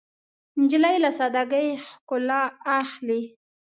نجلۍ 0.61 0.95
له 1.03 1.09
سادګۍ 1.17 1.67
ښکلا 1.87 2.41
اخلي. 2.79 3.21